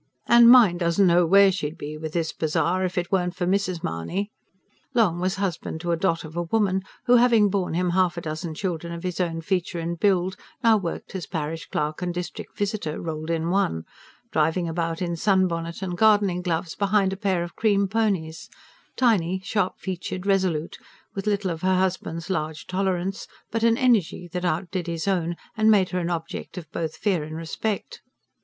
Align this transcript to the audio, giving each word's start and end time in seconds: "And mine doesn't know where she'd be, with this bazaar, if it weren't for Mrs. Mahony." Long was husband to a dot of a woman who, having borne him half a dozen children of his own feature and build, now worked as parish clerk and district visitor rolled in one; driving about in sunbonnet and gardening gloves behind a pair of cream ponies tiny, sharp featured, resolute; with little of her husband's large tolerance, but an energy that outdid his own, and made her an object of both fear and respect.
"And 0.25 0.49
mine 0.49 0.79
doesn't 0.79 1.05
know 1.05 1.27
where 1.27 1.51
she'd 1.51 1.77
be, 1.77 1.95
with 1.95 2.13
this 2.13 2.33
bazaar, 2.33 2.83
if 2.83 2.97
it 2.97 3.11
weren't 3.11 3.35
for 3.35 3.45
Mrs. 3.45 3.83
Mahony." 3.83 4.31
Long 4.95 5.19
was 5.19 5.35
husband 5.35 5.79
to 5.81 5.91
a 5.91 5.95
dot 5.95 6.23
of 6.23 6.35
a 6.35 6.41
woman 6.41 6.81
who, 7.05 7.17
having 7.17 7.51
borne 7.51 7.75
him 7.75 7.91
half 7.91 8.17
a 8.17 8.21
dozen 8.21 8.55
children 8.55 8.91
of 8.93 9.03
his 9.03 9.21
own 9.21 9.41
feature 9.41 9.77
and 9.77 9.99
build, 9.99 10.37
now 10.63 10.75
worked 10.77 11.13
as 11.13 11.27
parish 11.27 11.67
clerk 11.67 12.01
and 12.01 12.15
district 12.15 12.57
visitor 12.57 12.99
rolled 12.99 13.29
in 13.29 13.51
one; 13.51 13.83
driving 14.31 14.67
about 14.67 15.03
in 15.03 15.15
sunbonnet 15.15 15.83
and 15.83 15.99
gardening 15.99 16.41
gloves 16.41 16.73
behind 16.73 17.13
a 17.13 17.15
pair 17.15 17.43
of 17.43 17.55
cream 17.55 17.87
ponies 17.87 18.49
tiny, 18.97 19.39
sharp 19.45 19.77
featured, 19.77 20.25
resolute; 20.25 20.79
with 21.13 21.27
little 21.27 21.51
of 21.51 21.61
her 21.61 21.77
husband's 21.77 22.27
large 22.27 22.65
tolerance, 22.65 23.27
but 23.51 23.61
an 23.61 23.77
energy 23.77 24.27
that 24.27 24.45
outdid 24.45 24.87
his 24.87 25.07
own, 25.07 25.35
and 25.55 25.69
made 25.69 25.89
her 25.89 25.99
an 25.99 26.09
object 26.09 26.57
of 26.57 26.67
both 26.71 26.95
fear 26.97 27.23
and 27.23 27.35
respect. 27.37 28.01